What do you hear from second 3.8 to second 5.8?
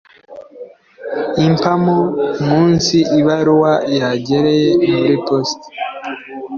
Yagereye Muri Posita